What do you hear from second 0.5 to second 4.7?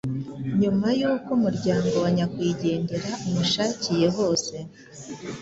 Nyuma y’uko umuryango wa nyakwigendera umushakiye hose